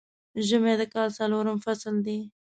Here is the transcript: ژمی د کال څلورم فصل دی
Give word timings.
ژمی 0.47 0.73
د 0.79 0.83
کال 0.93 1.09
څلورم 1.19 1.57
فصل 1.65 1.95
دی 2.05 2.17